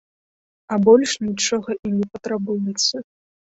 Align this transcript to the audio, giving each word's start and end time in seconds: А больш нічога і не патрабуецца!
А 0.75 0.79
больш 0.85 1.11
нічога 1.27 1.77
і 1.89 1.93
не 1.99 2.05
патрабуецца! 2.17 2.95